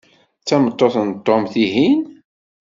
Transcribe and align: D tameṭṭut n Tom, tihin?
D 0.41 0.43
tameṭṭut 0.47 0.95
n 1.07 1.09
Tom, 1.25 1.43
tihin? 1.51 1.99